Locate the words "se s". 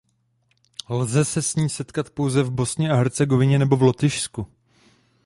1.25-1.55